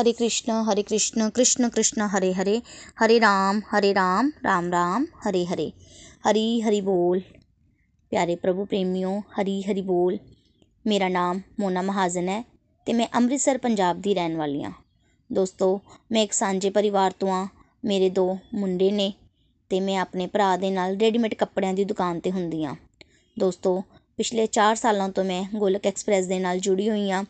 ਹਰੇ 0.00 0.12
ਕ੍ਰਿਸ਼ਨ 0.12 0.52
ਹਰੇ 0.52 0.82
ਕ੍ਰਿਸ਼ਨ 0.82 1.30
ਕ੍ਰਿਸ਼ਨ 1.30 1.68
ਕ੍ਰਿਸ਼ਨ, 1.68 2.00
ਹਰੇ 2.02 2.34
ਹਰੇ 2.34 2.62
ਹਰੇ 3.04 3.20
ਰਾਮ 3.20 3.60
ਹਰੇ 3.60 3.94
ਰਾਮ 3.94 4.30
ਰਾਮ 4.44 4.72
ਰਾਮ, 4.72 5.04
ਹਰੇ 5.04 5.46
ਹਰੇ। 5.46 5.72
ਹਰੀ 6.30 6.62
ਹਰੀ 6.62 6.80
ਬੋਲ। 6.80 7.20
ਪਿਆਰੇ 8.10 8.36
ਪ੍ਰਭੂ 8.36 8.64
ਪ੍ਰੇਮਿਓ, 8.64 9.20
ਹਰੀ 9.20 9.62
ਹਰੀ 9.62 9.80
ਬੋਲ। 9.80 10.18
ਮੇਰਾ 10.86 11.08
ਨਾਮ 11.08 11.40
ਮੋਨਾ 11.60 11.82
ਮਹਾਜਨ 11.82 12.28
ਹੈ 12.28 12.44
ਤੇ 12.86 12.92
ਮੈਂ 12.92 13.08
ਅੰਮ੍ਰਿਤਸਰ, 13.14 13.58
ਪੰਜਾਬ 13.58 14.00
ਦੀ 14.00 14.14
ਰਹਿਣ 14.14 14.36
ਵਾਲੀ 14.36 14.64
ਹਾਂ। 14.64 14.72
ਦੋਸਤੋ, 15.32 15.80
ਮੈਂ 16.12 16.22
ਇੱਕ 16.22 16.32
ਸਾਂਝੇ 16.32 16.70
ਪਰਿਵਾਰ 16.70 17.10
ਤੋਂ 17.10 17.28
ਹਾਂ। 17.28 17.46
ਮੇਰੇ 17.84 18.10
ਦੋ 18.10 18.38
ਮੁੰਡੇ 18.54 18.90
ਨੇ 18.90 19.12
ਤੇ 19.68 19.80
ਮੈਂ 19.80 19.98
ਆਪਣੇ 19.98 20.26
ਭਰਾ 20.26 20.56
ਦੇ 20.56 20.70
ਨਾਲ 20.70 20.96
ਰੈਡੀਮੇਡ 20.96 21.34
ਕੱਪੜਿਆਂ 21.34 21.74
ਦੀ 21.74 21.84
ਦੁਕਾਨ 21.84 22.20
ਤੇ 22.20 22.30
ਹੁੰਦੀ 22.30 22.64
ਹਾਂ। 22.64 22.74
ਦੋਸਤੋ 23.38 23.84
ਪਿਛਲੇ 24.18 24.46
4 24.52 24.76
ਸਾਲਾਂ 24.76 25.08
ਤੋਂ 25.08 25.24
ਮੈਂ 25.24 25.42
ਗੋਲਕ 25.54 25.86
ਐਕਸਪ੍ਰੈਸ 25.86 26.26
ਦੇ 26.26 26.38
ਨਾਲ 26.38 26.58
ਜੁੜੀ 26.58 26.88
ਹੋਈ 26.90 27.10
ਹਾਂ। 27.10 27.22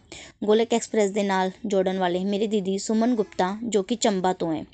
ਗੋਲਕ 0.45 0.75
ਐਕਸਪ੍ਰੈਸ 0.75 1.11
ਦੇ 1.11 1.23
ਨਾਲ 1.23 1.51
ਜੋੜਨ 1.67 1.99
ਵਾਲੇ 1.99 2.25
ਮੇਰੀ 2.25 2.47
ਦੀਦੀ 2.47 2.77
ਸੁਮਨ 2.79 3.15
ਗੁਪਤਾ, 3.15 3.57
ਜੋ 3.63 3.83
ਕਿ 3.83 3.97
ਚੰਬਾ 3.97 4.33
ਤੋਂ 4.33 4.55
ਹੈ। 4.55 4.65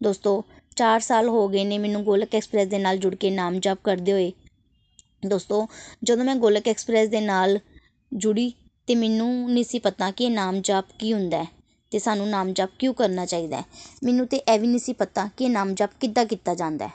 ਦੋਸਤੋ 0.00 0.44
4 0.76 1.00
ਸਾਲ 1.00 1.28
ਹੋ 1.28 1.46
ਗਏ 1.48 1.64
ਨੇ 1.64 1.78
ਮੈਨੂੰ 1.78 2.02
ਗੋਲਕ 2.04 2.34
ਐਕਸਪ੍ਰੈਸ 2.34 2.68
ਦੇ 2.68 2.78
ਨਾਲ 2.78 2.98
ਜੁੜ 2.98 3.14
ਕੇ 3.14 3.30
ਨਾਮ 3.30 3.58
ਜਪ 3.58 3.78
ਕਰਦੇ 3.84 4.12
ਹੋਏ। 4.12 4.32
ਦੋਸਤੋ, 5.26 5.66
ਜਦੋਂ 6.04 6.24
ਮੈਂ 6.24 6.34
ਗੋਲਕ 6.36 6.68
ਐਕਸਪ੍ਰੈਸ 6.68 7.08
ਦੇ 7.08 7.20
ਨਾਲ 7.20 7.58
ਜੁੜੀ 8.12 8.52
ਤੇ 8.88 8.94
ਮੈਨੂੰ 8.94 9.50
ਨਹੀਂ 9.52 9.64
ਸੀ 9.64 9.78
ਪਤਾ 9.78 10.10
ਕਿ 10.10 10.24
ਇਹ 10.24 10.30
ਨਾਮ 10.30 10.60
ਜਪ 10.60 10.84
ਕੀ 10.98 11.12
ਹੁੰਦਾ 11.12 11.42
ਹੈ 11.42 11.46
ਤੇ 11.92 11.98
ਸਾਨੂੰ 11.98 12.28
ਨਾਮ 12.28 12.52
ਜਪ 12.52 12.70
ਕਿਉਂ 12.78 12.94
ਕਰਨਾ 12.94 13.24
ਚਾਹੀਦਾ 13.26 13.56
ਹੈ, 13.56 13.64
ਮੈਨੂੰ 14.04 14.26
ਤੇ 14.26 14.36
ਇਹ 14.36 14.58
ਵੀ 14.60 14.66
ਨਹੀਂ 14.66 14.78
ਸੀ 14.78 14.92
ਪਤਾ 14.92 15.28
ਕਿ 15.36 15.44
ਇਹ 15.44 15.50
ਨਾਮ 15.50 15.74
ਜਪ 15.74 15.90
ਕਿੱਦਾਂ 16.00 16.24
ਕੀਤਾ 16.24 16.54
ਜਾਂਦਾ 16.54 16.86
ਹੈ। 16.86 16.92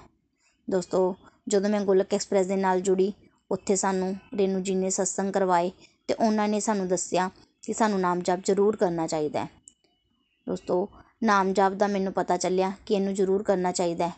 ਦੋਸਤੋ, 0.67 1.15
ਜਦੋਂ 1.47 1.69
ਮੈਂ 1.69 1.81
ਗੋਲਕ 1.81 2.13
ਐਕਸਪ੍ਰੈਸ 2.13 2.47
ਦੇ 2.47 2.55
ਨਾਲ 2.55 2.81
ਜੁੜੀ 2.81 3.11
ਉੱਥੇ 3.51 3.75
ਸਾਨੂੰ 3.75 4.15
ਰੇਨੂ 4.33 4.59
ਜੀ 4.59 4.75
ਨੇ 4.75 4.89
ਸਤਸੰਗ 4.89 5.33
ਕਰਵਾਏ 5.33 5.71
ਤੇ 6.07 6.13
ਉਹਨਾਂ 6.13 6.47
ਨੇ 6.47 6.59
ਸਾਨੂੰ 6.59 6.87
ਦੱਸਿਆ 6.87 7.29
ਕਿ 7.61 7.73
ਸਾਨੂੰ 7.73 7.99
ਨਾਮ 7.99 8.21
ਜਪ 8.21 8.39
ਜ਼ਰੂਰ 8.45 8.75
ਕਰਨਾ 8.75 9.07
ਚਾਹੀਦਾ 9.07 9.43
ਹੈ। 9.43 9.49
ਦੋਸਤੋ, 10.49 10.89
ਨਾਮ 11.23 11.53
ਜਪ 11.53 11.71
ਦਾ 11.71 11.87
ਮੈਨੂੰ 11.87 12.13
ਪਤਾ 12.13 12.37
ਚੱਲਿਆ 12.37 12.71
ਕਿ 12.85 12.93
ਇਹਨੂੰ 12.93 13.13
ਜ਼ਰੂਰ 13.13 13.43
ਕਰਨਾ 13.43 13.71
ਚਾਹੀਦਾ 13.71 14.07
ਹੈ। 14.07 14.13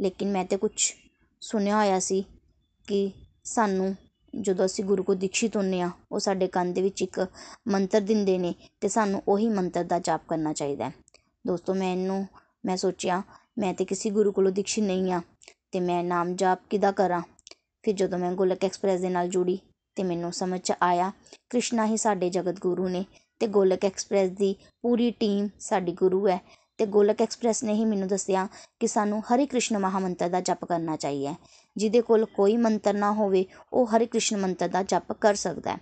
ਲੇਕਿਨ 0.00 0.32
ਮੈਂ 0.32 0.44
ਤੇ 0.44 0.56
ਕੁਝ 0.56 0.92
ਸੁਣਿਆ 1.40 1.76
ਹੋਇਆ 1.76 1.98
ਸੀ 1.98 2.24
ਕਿ 2.88 3.10
ਸਾਨੂੰ 3.44 3.96
ਜਦੋਂ 4.40 4.66
ਅਸੀਂ 4.66 4.84
ਗੁਰੂ 4.84 5.02
ਕੋ 5.02 5.14
ਦੀਕਸ਼ਿਤ 5.14 5.56
ਹੁੰਦੇ 5.56 5.80
ਹਾਂ, 5.80 5.90
ਉਹ 6.12 6.18
ਸਾਡੇ 6.18 6.46
ਕੰਨ 6.48 6.72
ਦੇ 6.72 6.82
ਵਿੱਚ 6.82 7.02
ਇੱਕ 7.02 7.26
ਮੰਤਰ 7.68 8.00
ਦਿੰਦੇ 8.00 8.38
ਨੇ 8.38 8.54
ਤੇ 8.80 8.88
ਸਾਨੂੰ 8.88 9.22
ਉਹੀ 9.28 9.48
ਮੰਤਰ 9.48 9.84
ਦਾ 9.84 9.98
ਜਾਪ 9.98 10.20
ਕਰਨਾ 10.28 10.52
ਚਾਹੀਦਾ 10.52 10.88
ਹੈ। 10.88 10.94
ਦੋਸਤੋ 11.46 11.74
ਮੈਨੂੰ 11.74 12.26
ਮੈਂ 12.64 12.76
ਸੋਚਿਆ, 12.76 13.22
ਮੈਂ 13.58 13.74
ਤੇ 13.74 13.84
ਕਿਸੇ 13.84 14.10
ਗੁਰੂ 14.10 14.32
ਕੋਲੋਂ 14.32 14.52
ਦੀਕਸ਼ਿਤ 14.52 14.84
ਨਹੀਂ 14.84 15.12
ਆ 15.12 15.22
ਤੇ 15.72 15.80
ਮੈਂ 15.80 16.04
ਨਾਮ 16.04 16.36
ਜਾਪ 16.36 16.60
ਕਿੱਦਾਂ 16.70 16.92
ਕਰਾਂ? 16.92 17.22
ਫਿਰ 17.82 17.94
ਜਦੋਂ 17.94 18.18
ਮੈਂ 18.18 18.32
ਗੋਲਕ 18.32 18.64
ਐਕਸਪ੍ਰੈਸ 18.64 19.00
ਦੇ 19.00 19.08
ਨਾਲ 19.08 19.28
ਜੁੜੀ 19.28 19.58
ਤੇ 19.96 20.02
ਮੈਨੂੰ 20.02 20.32
ਸਮਝ 20.32 20.60
'ਚ 20.60 20.72
ਆਇਆ, 20.82 21.12
ਕ੍ਰਿਸ਼ਨਾ 21.50 21.86
ਹੀ 21.86 21.96
ਸਾਡੇ 21.96 22.30
ਜਗਤ 22.30 22.60
ਗੁਰੂ 22.60 22.88
ਨੇ 22.88 23.04
ਤੇ 23.38 23.46
ਗੋਲਕ 23.46 23.84
ਐਕਸਪ੍ਰੈਸ 23.84 24.30
ਦੀ 24.30 24.54
ਪੂਰੀ 24.82 25.10
ਟੀਮ 25.10 25.48
ਸਾਡੀ 25.60 25.92
ਗੁਰੂ 25.92 26.26
ਹੈ। 26.28 26.40
ਤੇ 26.78 26.86
ਗੋਲਕ 26.86 27.22
ਐਕਸਪ੍ਰੈਸ 27.22 27.62
ਨੇ 27.64 27.72
ਹੀ 27.74 27.84
ਮੈਨੂੰ 27.84 28.08
ਦੱਸਿਆ 28.08 28.46
ਕਿ 28.80 28.86
ਸਾਨੂੰ 28.86 29.22
ਹਰੇ 29.22 29.46
ਕ੍ਰਿਸ਼ਨ 29.46 29.78
ਮਹਾਮੰਤਰ 29.78 30.28
ਦਾ 30.28 30.40
ਜਪ 30.40 30.64
ਕਰਨਾ 30.64 30.96
ਚਾਹੀਏ 30.96 31.34
ਜਿਹਦੇ 31.76 32.00
ਕੋਲ 32.00 32.24
ਕੋਈ 32.24 32.56
ਮੰਤਰ 32.56 32.94
ਨਾ 32.94 33.12
ਹੋਵੇ, 33.12 33.44
ਉਹ 33.72 33.86
ਹਰੇ 33.86 34.06
ਕ੍ਰਿਸ਼ਨ 34.06 34.36
ਮੰਤਰ 34.36 34.68
ਦਾ 34.68 34.82
ਜਪ 34.82 35.12
ਕਰ 35.12 35.34
ਸਕਦਾ 35.34 35.72
ਹੈ। 35.72 35.78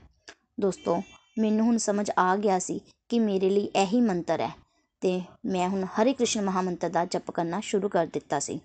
ਦੋਸਤੋ, 0.60 1.02
ਮੈਨੂੰ 1.38 1.66
ਹੁਣ 1.66 1.76
ਸਮਝ 1.76 2.10
ਆ 2.18 2.36
ਗਿਆ 2.36 2.58
ਸੀ 2.58 2.80
ਕਿ 3.08 3.18
ਮੇਰੇ 3.18 3.50
ਲਈ 3.50 3.70
ਇਹੀ 3.76 4.00
ਮੰਤਰ 4.00 4.40
ਹੈ 4.40 4.50
ਤੇ 5.00 5.20
ਮੈਂ 5.44 5.68
ਹੁਣ 5.68 5.84
ਹਰੇ 5.84 6.12
ਕ੍ਰਿਸ਼ਨ 6.12 6.42
ਮਹਾਮੰਤਰ 6.42 6.88
ਦਾ 6.88 7.04
ਜਪ 7.04 7.30
ਕਰਨਾ 7.30 7.60
ਸ਼ੁਰੂ 7.60 7.88
ਕਰ 7.88 8.06
ਦਿੱਤਾ 8.06 8.38
ਸੀ। 8.38 8.60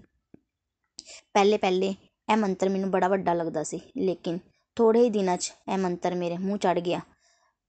ਪਹਿਲੇ 1.34 1.58
ਪਹਿਲੇ 1.58 1.94
ਇਹ 2.32 2.38
ਮੰਤਰ 2.38 2.70
ਮੈਨੂੰ 2.70 2.92
ਬੜਾ 2.92 3.08
ਵੱਡਾ 3.08 3.34
ਲੱਗਦਾ 3.34 3.64
ਸੀ, 3.64 3.80
ਲੇਕਿਨ 3.98 4.40
ਥੋੜੇ 4.76 5.00
ਹੀ 5.00 5.10
ਦਿਨਾਂ 5.10 5.38
'ਚ 5.38 5.54
ਇਹ 5.72 5.78
ਮੰਤਰ 5.78 6.16
ਮੇਰੇ 6.16 6.38
ਮੂੰਹ 6.38 6.58
ਚੜ 6.58 6.80
ਗਿਆ। 6.80 7.00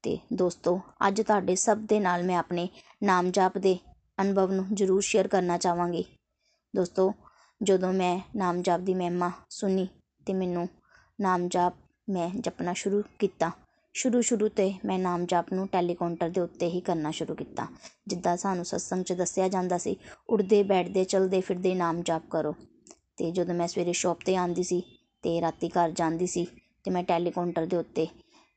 ਤੇ 0.02 0.18
ਦੋਸਤੋ, 0.32 0.80
ਅੱਜ 1.08 1.22
ਤੁਹਾਡੇ 1.22 1.54
ਸਭ 1.54 1.78
ਦੇ 1.78 2.00
ਨਾਲ 2.00 2.22
ਮੈਂ 2.22 2.36
ਆਪਣੇ 2.36 2.68
ਨਾਮ 3.02 3.30
ਜਾਪ 3.30 3.58
ਦੇ 3.58 3.78
ਅਨੁਭਵ 4.20 4.52
ਨੂੰ 4.52 4.66
ਜ਼ਰੂਰ 4.74 5.00
ਸ਼ੇਅਰ 5.02 5.28
ਕਰਨਾ 5.28 5.58
ਚਾਹਾਂਗੀ। 5.58 6.04
ਦੋਸਤੋ, 6.76 7.12
ਜਦੋਂ 7.62 7.92
ਮੈਂ 7.92 8.20
ਨਾਮ 8.36 8.62
ਜਾਪ 8.62 8.80
ਦੀ 8.80 8.94
ਮਹਿਮਾ 8.94 9.30
ਸੁਣੀ 9.50 9.88
ਤੇ 10.26 10.34
ਮੈਨੂੰ 10.34 10.68
ਨਾਮ 11.20 11.48
ਜਾਪ 11.48 11.74
ਮੈਂ 12.10 12.30
ਜਪਣਾ 12.40 12.72
ਸ਼ੁਰੂ 12.72 13.02
ਕੀਤਾ 13.18 13.50
ਸ਼ੁਰੂ 13.94 14.20
ਸ਼ੁਰੂ 14.20 14.48
ਤੇ 14.48 14.72
ਮੈਂ 14.84 14.98
ਨਾਮ 14.98 15.26
ਜਾਪ 15.26 15.52
ਨੂੰ 15.52 15.66
ਟੈਲੀਕਾਊਂਟਰ 15.68 16.28
ਦੇ 16.28 16.40
ਉੱਤੇ 16.40 16.68
ਹੀ 16.68 16.80
ਕਰਨਾ 16.80 17.10
ਸ਼ੁਰੂ 17.10 17.34
ਕੀਤਾ। 17.34 17.66
ਜਿੱਦਾਂ 18.06 18.36
ਸਾਨੂੰ 18.36 18.64
ਸਤਸੰਗ 18.64 19.04
'ਚ 19.04 19.12
ਦੱਸਿਆ 19.12 19.48
ਜਾਂਦਾ 19.48 19.78
ਸੀ 19.78 19.96
ਉੱਠਦੇ 20.28 20.62
ਬੈਠਦੇ 20.62 21.04
ਚਲਦੇ 21.04 21.40
ਫਿਰਦੇ 21.40 21.74
ਨਾਮ 21.74 22.02
ਜਾਪ 22.02 22.22
ਕਰੋ। 22.30 22.54
ਤੇ 23.16 23.30
ਜਦੋਂ 23.30 23.54
ਮੈਂ 23.54 23.68
ਸਵੇਰੇ 23.68 23.92
ਸ਼ੌਪ 23.92 24.18
ਤੇ 24.26 24.36
ਆਉਂਦੀ 24.36 24.62
ਸੀ 24.62 24.82
ਤੇ 25.22 25.40
ਰਾਤੀ 25.40 25.68
ਘਰ 25.68 25.90
ਜਾਂਦੀ 25.90 26.26
ਸੀ 26.26 26.46
ਤੇ 26.84 26.90
ਮੈਂ 26.90 27.04
ਟੈਲੀਕਾਊਂਟਰ 27.04 27.66
ਦੇ 27.66 27.76
ਉੱਤੇ 27.76 28.06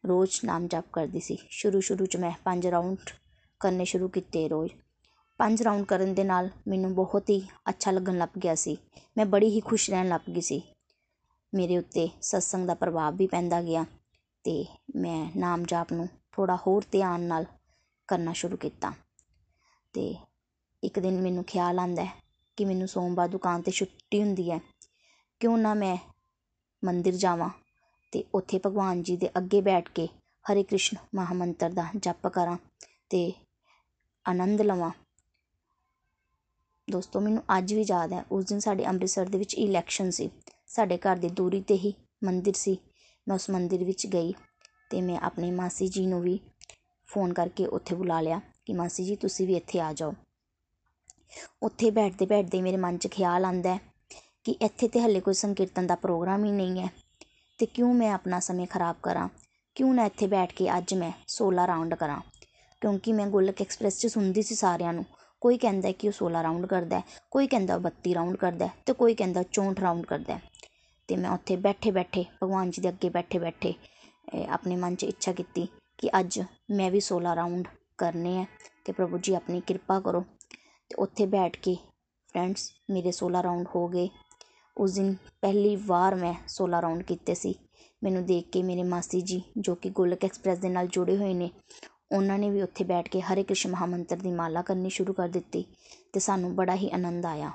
ਰੋਜ਼ 0.07 0.40
ਨਾਮ 0.45 0.68
ਜਪ 0.68 0.84
ਕਰਦੀ 0.94 1.19
ਸੀ। 1.19 1.38
ਸ਼ੁਰੂ 1.50 1.79
ਸ਼ੁਰੂ 1.79 2.06
'ਚ 2.06 2.18
ਮੈਂ 2.18 2.31
ਪੰਜ 2.45 2.68
ਰਾਊਂਡ 2.68 2.97
ਕਰਨੇ 3.59 3.85
ਸ਼ੁਰੂ 3.85 4.07
ਕੀਤੇ 4.07 4.47
ਰੋਜ਼। 4.50 4.72
ਪੰਜ 5.38 5.62
ਰਾਊਂਡ 5.62 5.85
ਕਰਨ 5.85 6.13
ਦੇ 6.13 6.23
ਨਾਲ 6.23 6.50
ਮੈਨੂੰ 6.68 6.95
ਬਹੁਤ 6.95 7.29
ਹੀ 7.29 7.41
ਅੱਛਾ 7.69 7.91
ਲੱਗਣ 7.91 8.18
ਲੱਗ 8.18 8.40
ਗਿਆ 8.40 8.56
ਸੀ। 8.56 8.78
ਮੈਂ 9.18 9.25
ਬੜੀ 9.25 9.50
ਹੀ 9.50 9.59
ਖੁਸ਼ 9.59 9.90
ਰਹਿਣ 9.90 10.09
ਲੱਗ 10.09 10.29
ਗਈ 10.29 10.41
ਸੀ। 10.41 10.62
ਮੇਰੇ 11.53 11.78
ਉੱਤੇ 11.78 12.09
ਸਤਸੰਗ 12.22 12.68
ਦਾ 12.68 12.74
ਪ੍ਰਭਾਵ 12.74 13.16
ਵੀ 13.16 13.28
ਪੈਂਦਾ 13.28 13.62
ਗਿਆ 13.62 13.85
ਤੇ 14.44 14.66
ਮੈਂ 14.95 15.31
ਨਾਮ 15.38 15.63
ਜਾਪ 15.66 15.94
ਨੂੰ 15.94 16.07
ਥੋੜਾ 16.31 16.56
ਹੋਰ 16.56 16.84
ਧਿਆਨ 16.91 17.22
ਨਾਲ 17.22 17.45
ਕਰਨਾ 18.07 18.34
ਸ਼ੁਰੂ 18.34 18.57
ਕੀਤਾ 18.57 18.91
ਤੇ 19.94 20.16
ਇੱਕ 20.84 21.00
ਦਿਨ 21.00 21.22
ਮੈਨੂੰ 21.22 21.44
ਖਿਆਲ 21.44 21.79
ਆਂਦਾ 21.79 22.06
ਕਿ 22.57 22.66
ਮੈਨੂੰ 22.66 22.88
ਸੋਮਵਾਰ 22.88 23.28
ਦੁਕਾਨ 23.28 23.62
ਤੇ 23.62 23.72
ਛੁੱਟੀ 23.72 24.22
ਹੁੰਦੀ 24.23 24.51
ਹੈ। 24.51 24.59
ਕਿਉਂ 25.40 25.57
ਨਾ 25.57 25.73
ਮੈਂ 25.73 25.97
ਮੰਦਿਰ 26.84 27.16
ਜਾਵਾਂ 27.16 27.50
ਤੇ 28.12 28.23
ਉੱਥੇ 28.35 28.59
ਭਗਵਾਨ 28.66 29.03
ਜੀ 29.03 29.18
ਦੇ 29.18 29.29
ਅੱਗੇ 29.38 29.62
ਬੈਠ 29.62 29.90
ਕੇ 29.90 30.07
ਹਰੇ 30.45 30.63
ਕ੍ਰਿਸ਼ਨ 30.63 30.97
ਮਹਾਮੰਤਰ 31.16 31.69
ਦਾ 31.69 31.85
ਜਪ 31.95 32.28
ਕਰਾਂ 32.28 32.57
ਤੇ 33.09 33.31
ਆਨੰਦ 34.25 34.62
ਲਵਾਂ। 34.62 34.91
ਦੋਸਤੋ, 36.91 37.19
ਮੈਨੂੰ 37.19 37.44
ਅੱਜ 37.57 37.73
ਵੀ 37.73 37.85
ਯਾਦ 37.90 38.13
ਹੈ, 38.13 38.25
ਉਸ 38.31 38.45
ਦਿਨ 38.45 38.59
ਸਾਡੇ 38.59 38.85
ਅੰਮ੍ਰਿਤਸਰ 38.85 39.25
ਦੇ 39.25 39.38
ਵਿੱਚ 39.38 39.53
ਇਲੈਕਸ਼ਨ 39.53 40.09
ਸੀ। 40.09 40.29
ਸਾਡੇ 40.68 40.97
ਘਰ 40.97 41.16
ਦੀ 41.16 41.29
ਦੂਰੀ 41.29 41.62
ਤੇ 41.62 41.75
ਹੀ 41.75 41.94
ਮੰਦਿਰ 42.24 42.53
ਸੀ। 42.53 42.78
ਮੈਂ 43.28 43.35
ਉਸ 43.35 43.50
ਮੰਦਿਰ 43.50 43.84
ਵਿੱਚ 43.84 44.07
ਗਈ 44.07 44.34
ਤੇ 44.89 45.01
ਮੈਂ 45.01 45.19
ਆਪਣੀ 45.19 45.51
ਮਾਸੀ 45.51 45.88
ਜੀ 45.88 46.06
ਨੂੰ 46.06 46.22
ਵੀ 46.22 46.39
ਫੋਨ 47.07 47.34
ਕਰਕੇ 47.34 47.66
ਉੱਥੇ 47.66 47.95
ਬੁਲਾ 47.95 48.22
ਲਿਆ 48.22 48.41
ਕਿ 48.66 48.74
ਮਾਸੀ 48.74 49.06
ਜੀ, 49.06 49.16
ਤੁਸੀਂ 49.16 49.47
ਵੀ 49.47 49.56
ਇੱਥੇ 49.56 49.79
ਆ 49.79 49.94
ਜਾਓ। 49.94 50.13
ਉੱਥੇ 51.62 51.90
ਬੈਠਦੇ 51.91 52.25
ਬੈਠਦੇ 52.25 52.62
ਮੇਰੇ 52.62 52.78
ਮਨ 52.78 52.97
'ਚ 52.97 53.07
ਖਿਆਲ 53.07 53.45
ਆਂਦਾ 53.45 53.73
ਹੈ 53.73 53.79
ਕਿ 54.44 54.51
ਇੱਥੇ 54.62 54.88
ਤੇ 54.88 55.00
ਹੱਲੇ 55.00 55.19
ਕੋਈ 55.19 55.34
ਸੰਕੀਰਤਨ 55.34 55.88
ਦਾ 55.88 55.95
ਪ੍ਰੋਗਰਾਮ 55.95 56.44
ਹੀ 56.45 56.51
ਨਹੀਂ 56.51 56.81
ਹੈ। 56.81 56.90
ਤੇ 57.59 57.66
ਕਿਉਂ 57.66 57.94
ਮੈਂ 57.94 58.12
ਆਪਣਾ 58.13 58.40
ਸਮੇਂ 58.40 58.68
ਖਰਾਬ 58.68 58.95
ਕਰਾਂ? 59.03 59.28
ਕਿਉਂ 59.75 59.94
ਨਾ 59.94 60.06
ਇੱਥੇ 60.06 60.28
ਬੈਠ 60.28 60.53
ਕੇ 60.53 60.78
ਅੱਜ 60.78 60.94
ਮੈਂ 60.94 61.12
16 61.28 61.66
ਰਾਊਂਡ 61.68 61.95
ਕਰਾਂ? 61.95 62.19
ਕਿਉਂਕਿ 62.81 63.13
ਮੈਂ 63.13 63.28
ਗੋਲਕ 63.28 63.62
ਐਕਸਪ੍ਰੈਸ 63.62 64.00
'ਚ 64.00 64.07
ਸੁਣਦੀ 64.07 64.41
ਸੀ 64.41 64.56
ਸਾਰਿਆਂ 64.56 64.94
ਨੂੰ। 64.94 65.06
ਕੋਈ 65.41 65.57
ਕਹਿੰਦਾ 65.57 65.91
ਕਿ 65.91 66.07
ਉਹ 66.07 66.13
16 66.13 66.44
ਰਾਊਂਡ 66.44 66.66
ਕਰਦਾ 66.66 67.01
ਕੋਈ 67.31 67.47
ਕਹਿੰਦਾ 67.47 67.75
32 67.79 68.13
ਰਾਊਂਡ 68.13 68.35
ਕਰਦਾ 68.35 68.69
ਤੇ 68.85 68.94
ਕੋਈ 68.94 69.16
ਕਹਿੰਦਾ 69.16 69.44
64 69.51 69.81
ਰਾਊਂਡ 69.81 70.06
ਕਰਦਾ 70.06 70.39
ਤੇ 71.09 71.16
ਮੈਂ 71.16 71.31
ਉੱਥੇ 71.31 71.56
ਬੈਠੇ 71.66 71.91
ਬੈਠੇ 71.91 72.25
ਭਗਵਾਨ 72.44 72.69
ਜੀ 72.69 72.81
ਦੇ 72.81 72.89
ਅੱਗੇ 72.89 73.09
ਬੈਠੇ 73.09 73.39
ਬੈਠੇ 73.39 73.74
ਆਪਣੇ 74.50 74.75
ਮਨ 74.75 74.95
'ਚ 74.95 75.03
ਇੱਛਾ 75.03 75.31
ਕੀਤੀ 75.31 75.68
ਕਿ 75.97 76.09
ਅੱਜ 76.19 76.39
ਮੈਂ 76.72 76.89
ਵੀ 76.91 77.01
16 77.03 77.35
ਰਾਊਂਡ 77.35 77.68
ਕਰਨੇ 77.98 78.38
ਆ 78.38 78.45
ਤੇ 78.86 78.94
ਪ੍ਰਭੂ 78.94 79.18
ਜੀ 79.18 79.33
ਆਪਣੀ 79.33 79.62
ਕਿਰਪਾ 79.68 80.00
ਕਰੋ। 80.00 80.24
ਤੇ 80.89 80.95
ਉੱਥੇ 80.95 81.25
ਬੈਠ 81.25 81.57
ਕੇ 81.57 81.78
ਫਰੈਂਡਸ 82.30 82.72
ਮੇਰੇ 82.89 83.12
16 83.12 83.44
ਰਾਊਂਡ 83.44 83.68
ਹੋ 83.75 83.88
ਗਏ। 83.88 84.10
ਉਸ 84.78 84.94
ਦਿਨ 84.94 85.16
ਪਹਿਲੀ 85.42 85.75
ਵਾਰ 85.86 86.16
ਮੈਂ 86.16 86.34
16 86.48 86.81
ਰਾਊਂਡ 86.81 87.04
ਕੀਤੇ 87.04 87.34
ਸੀ। 87.34 87.56
ਮੈਨੂੰ 88.04 88.25
ਦੇਖ 88.25 88.50
ਕੇ 88.50 88.63
ਮੇਰੇ 88.63 88.84
ਮਾਸੀ 88.84 89.22
ਜੀ, 89.22 89.42
ਜੋ 89.57 89.75
ਕਿ 89.75 89.89
ਗੋਲਕ 89.89 90.25
ਐਕਸਪ੍ਰੈਸ 90.25 90.60
ਦੇ 90.60 90.69
ਨਾਲ 90.69 90.88
ਜੁੜੇ 90.88 91.18
ਹੋਏ 91.18 91.34
ਨੇ, 91.34 91.50
ਉਹਨਾਂ 92.12 92.38
ਨੇ 92.39 92.50
ਵੀ 92.50 92.62
ਉੱਥੇ 92.62 92.84
ਬੈਠ 92.84 93.10
ਕੇ 93.10 93.22
ਹਰੇ 93.22 93.44
ਕ੍ਰਿਸ਼ਨ 93.44 93.72
ਮਹਾਮੰਤਰ 93.72 94.18
ਦੀ 94.18 94.31
ਮਾਲਾ 94.31 94.62
ਕਰਨੀ 94.62 94.89
ਸ਼ੁਰੂ 94.89 95.13
ਕਰ 95.13 95.28
ਦਿੱਤੀ 95.28 95.66
ਤੇ 96.13 96.19
ਸਾਨੂੰ 96.19 96.56
ਬੜਾ 96.56 96.75
ਹੀ 96.75 96.89
ਆਨੰਦ 96.92 97.25
ਆਇਆ। 97.25 97.51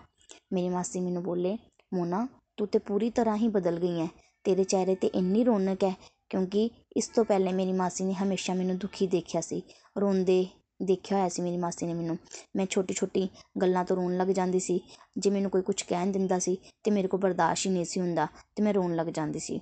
ਮੇਰੀ 0.52 0.68
ਮਾਸੀ 0.68 1.00
ਮੈਨੂੰ 1.00 1.22
ਬੋਲੇ, 1.22 1.56
ਮੋਨਾ, 1.94 2.26
ਤੂੰ 2.56 2.68
ਤੇ 2.68 2.78
ਪੂਰੀ 2.78 3.10
ਤਰ੍ਹਾਂ 3.10 3.36
ਹੀ 3.36 3.48
ਬਦਲ 3.48 3.78
ਗਈ 3.80 4.00
ਹੈ 4.00 4.08
ਤੇਰੇ 4.44 4.64
ਚਿਹਰੇ 4.64 4.94
ਤੇ 4.94 5.06
ਇੰਨੀ 5.06 5.44
ਰੌਣਕ 5.44 5.84
ਹੈ 5.84 5.94
ਕਿਉਂਕਿ 6.30 6.70
ਇਸ 6.96 7.08
ਤੋਂ 7.08 7.24
ਪਹਿਲੇ 7.24 7.52
ਮੇਰੀ 7.52 7.72
ਮਾਸੀ 7.72 8.04
ਨੇ 8.04 8.12
ਹਮੇਸ਼ਾ 8.12 8.54
ਮੈਨੂੰ 8.54 8.76
ਦੁਖੀ 8.78 9.06
ਦੇਖਿਆ 9.06 9.40
ਸੀ। 9.40 9.62
ਰੋਂਦੇ 10.00 10.46
ਦੇਖਿਆ 10.82 11.18
ਹੋਇਆ 11.18 11.28
ਸੀ 11.28 11.42
ਮੇਰੀ 11.42 11.56
ਮਾਸੀ 11.56 11.86
ਨੇ 11.86 11.94
ਮੈਨੂੰ। 11.94 12.16
ਮੈਂ 12.56 12.66
ਛੋਟੀ 12.66 12.94
ਛੋਟੀ 12.94 13.28
ਗੱਲਾਂ 13.62 13.84
ਤੋਂ 13.84 13.96
ਰੋਣ 13.96 14.16
ਲੱਗ 14.16 14.28
ਜਾਂਦੀ 14.28 14.60
ਸੀ। 14.60 14.80
ਜੇ 15.18 15.30
ਮੈਨੂੰ 15.30 15.50
ਕੋਈ 15.50 15.62
ਕੁਝ 15.62 15.82
ਕਹਿਣ 15.82 16.12
ਦਿੰਦਾ 16.12 16.38
ਸੀ 16.38 16.56
ਤੇ 16.84 16.90
ਮੇਰੇ 16.90 17.08
ਕੋਲ 17.08 17.20
ਬਰਦਾਸ਼ਤ 17.20 17.66
ਹੀ 17.66 17.70
ਨਹੀਂ 17.70 17.84
ਸੀ 17.84 18.00
ਹੁੰਦਾ 18.00 18.26
ਤੇ 18.56 18.62
ਮੈਂ 18.62 18.74
ਰੋਣ 18.74 18.94
ਲੱਗ 18.96 19.06
ਜਾਂਦੀ 19.06 19.38
ਸੀ। 19.38 19.60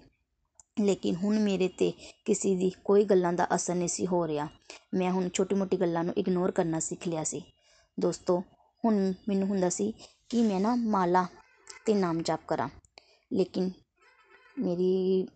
ਲੇਕਿਨ 0.81 1.17
ਹੁਣ 1.17 1.39
ਮੇਰੇ 1.39 1.69
'ਤੇ 1.69 1.93
ਕਿਸੇ 2.25 2.55
ਦੀ 2.57 2.71
ਕੋਈ 2.85 3.05
ਗੱਲਾਂ 3.05 3.33
ਦਾ 3.33 3.47
ਅਸਰ 3.55 3.75
ਨਹੀਂ 3.75 3.89
ਸੀ 3.89 4.07
ਹੋ 4.07 4.27
ਰਿਹਾ। 4.27 4.49
ਮੈਂ 4.95 5.11
ਹੁਣ 5.11 5.29
ਛੋਟੀ 5.29 5.55
ਮੋਟੀ 5.55 5.77
ਗੱਲਾਂ 5.81 6.05
ਨੂੰ 6.05 6.15
ਇਗਨੋਰ 6.17 6.51
ਕਰਨਾ 6.51 6.79
ਸਿੱਖ 6.81 7.09
ਲਿਆ 7.09 7.25
ਸੀ। 7.25 7.43
ਦੋਸਤੋ, 7.99 8.39
ਹੁਣ 8.85 9.13
ਮੈਨੂੰ 9.29 9.49
ਹੁੰਦਾ 9.49 9.69
ਸੀ 9.69 9.93
ਕਿ 10.29 10.43
ਮੈਂ 10.43 10.61
ਨਾ 10.61 10.75
ਮਾਲਾ 10.75 11.25
ਅਤੇ 11.77 11.95
ਨਾਮ 11.95 12.23
ਜਪ 12.23 12.47
ਕਰਾਂ। 12.49 12.69
ਲੇਕਿਨ 13.31 13.71
ਮੇਰੀ, 14.59 15.27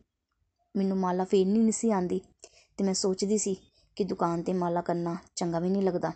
ਮੈਨੂੰ 0.74 0.96
ਮਾਲਾ 0.98 1.24
ਫੇਰਨੀ 1.24 1.58
ਨਹੀਂ 1.58 1.72
ਸੀ 1.72 1.90
ਆਉਂਦੀ 1.90 2.20
ਅਤੇ 2.44 2.84
ਮੈਂ 2.84 2.94
ਸੋਚਦੀ 2.94 3.38
ਸੀ 3.38 3.56
ਕਿ 3.96 4.04
ਦੁਕਾਨ 4.04 4.42
'ਤੇ 4.42 4.52
ਮਾਲਾ 4.54 4.80
ਕਰਨਾ 4.82 5.16
ਚੰਗਾ 5.36 5.58
ਵੀ 5.60 5.70
ਨਹੀਂ 5.70 5.82
ਲੱਗਦਾ। 5.82 6.12